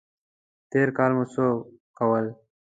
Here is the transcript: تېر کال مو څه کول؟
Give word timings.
تېر 0.71 0.87
کال 0.97 1.11
مو 1.17 1.23
څه 1.33 1.43
کول؟ 1.97 2.25